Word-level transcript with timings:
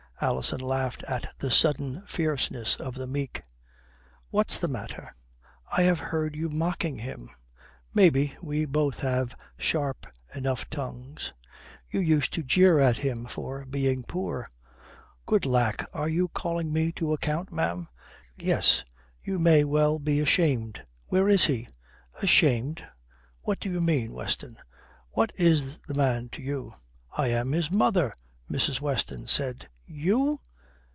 Alison 0.23 0.61
laughed 0.61 1.01
at 1.07 1.33
the 1.39 1.49
sudden 1.49 2.03
fierceness 2.05 2.75
of 2.75 2.93
the 2.93 3.07
meek. 3.07 3.41
"What's 4.29 4.59
the 4.59 4.67
matter?" 4.67 5.15
"I 5.75 5.81
have 5.81 5.97
heard 5.97 6.35
you 6.35 6.47
mocking 6.47 6.99
him." 6.99 7.31
"Maybe. 7.91 8.37
We 8.39 8.65
both 8.65 8.99
have 8.99 9.35
sharp 9.57 10.05
enough 10.35 10.69
tongues." 10.69 11.33
"You 11.89 12.01
used 12.01 12.33
to 12.33 12.43
jeer 12.43 12.77
at 12.77 12.99
him 12.99 13.25
for 13.25 13.65
being 13.65 14.03
poor." 14.03 14.47
"Good 15.25 15.47
lack, 15.47 15.87
are 15.91 16.07
you 16.07 16.27
calling 16.27 16.71
me 16.71 16.91
to 16.97 17.13
account, 17.13 17.51
ma'am?" 17.51 17.87
"Yes, 18.37 18.83
you 19.23 19.39
may 19.39 19.63
well 19.63 19.97
be 19.97 20.19
ashamed! 20.19 20.85
Where 21.07 21.27
is 21.29 21.45
he?" 21.45 21.67
"Ashamed? 22.21 22.85
What 23.41 23.59
do 23.59 23.71
you 23.71 23.81
mean, 23.81 24.13
Weston? 24.13 24.59
What 25.13 25.31
is 25.35 25.81
the 25.81 25.95
man 25.95 26.29
to 26.33 26.43
you?" 26.43 26.73
"I 27.11 27.29
am 27.29 27.53
his 27.53 27.71
mother," 27.71 28.13
Mrs. 28.47 28.79
Weston 28.81 29.25
said. 29.25 29.67
"You!... 29.93 30.39